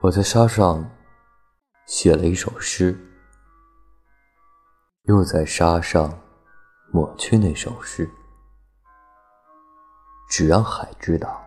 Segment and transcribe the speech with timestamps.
[0.00, 0.88] 我在沙上
[1.86, 2.96] 写了一首诗
[5.06, 6.16] 又在沙上
[6.92, 8.08] 抹去那首诗。
[10.28, 11.42] 只让海知道